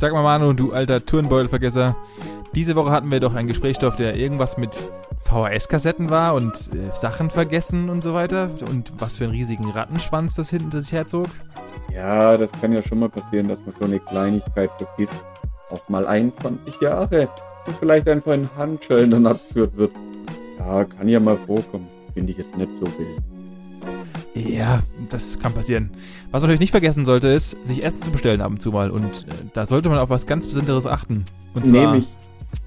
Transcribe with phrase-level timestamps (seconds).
[0.00, 1.94] Sag mal, Manu, du alter Turnbeutelvergesser.
[2.54, 4.74] Diese Woche hatten wir doch einen Gesprächsstoff, der irgendwas mit
[5.24, 8.48] VHS-Kassetten war und äh, Sachen vergessen und so weiter.
[8.66, 11.26] Und was für einen riesigen Rattenschwanz das hinten sich herzog.
[11.94, 15.22] Ja, das kann ja schon mal passieren, dass man so eine Kleinigkeit vergisst.
[15.68, 17.28] Auch mal 21 Jahre
[17.66, 19.92] und vielleicht einfach in Handschellen dann abgeführt wird.
[20.58, 21.88] Ja, kann ja mal vorkommen.
[22.14, 23.39] Finde ich jetzt nicht so wild.
[24.34, 25.90] Ja, das kann passieren.
[26.30, 28.90] Was man natürlich nicht vergessen sollte, ist, sich Essen zu bestellen ab und zu mal.
[28.90, 31.24] Und äh, da sollte man auf was ganz Besonderes achten.
[31.54, 32.06] Und zwar, Nämlich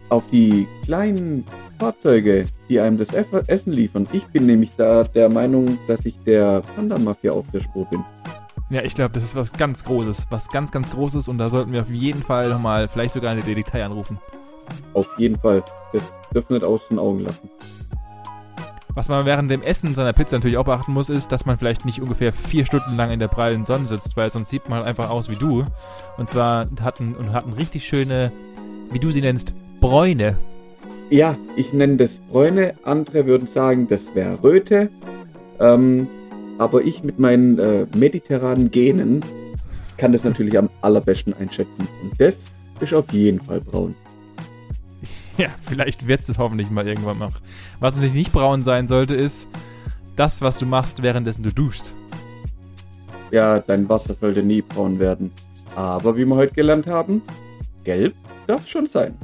[0.09, 1.45] auf die kleinen
[1.79, 4.07] Fahrzeuge, die einem das Essen liefern.
[4.11, 8.03] Ich bin nämlich da der Meinung, dass ich der Panda-Mafia auf der Spur bin.
[8.69, 10.27] ja, ich glaube, das ist was ganz Großes.
[10.29, 11.27] Was ganz, ganz Großes.
[11.29, 14.17] Und da sollten wir auf jeden Fall nochmal, vielleicht sogar eine Detektei anrufen.
[14.93, 15.63] Auf jeden Fall.
[15.93, 16.03] Das
[16.33, 17.49] dürfen wir nicht aus den Augen lassen.
[18.95, 21.83] Was man während dem Essen seiner Pizza natürlich auch beachten muss, ist, dass man vielleicht
[21.83, 24.87] nicht ungefähr vier Stunden lang in der prallen Sonne sitzt, weil sonst sieht man halt
[24.87, 25.65] einfach aus wie du.
[26.17, 28.31] Und zwar hatten und hatten richtig schöne,
[28.91, 30.37] wie du sie nennst, Bräune.
[31.09, 32.75] Ja, ich nenne das Bräune.
[32.83, 34.89] Andere würden sagen, das wäre Röte.
[35.59, 36.07] Ähm,
[36.59, 39.25] aber ich mit meinen äh, mediterranen Genen
[39.97, 41.87] kann das natürlich am allerbesten einschätzen.
[42.03, 42.37] Und das
[42.79, 43.95] ist auf jeden Fall braun.
[45.37, 47.33] Ja, vielleicht wird es hoffentlich mal irgendwann noch.
[47.79, 49.47] Was natürlich nicht braun sein sollte, ist
[50.15, 51.93] das, was du machst, währenddessen du duschst.
[53.31, 55.31] Ja, dein Wasser sollte nie braun werden.
[55.75, 57.23] Aber wie wir heute gelernt haben,
[57.83, 58.13] gelb
[58.45, 59.17] darf schon sein.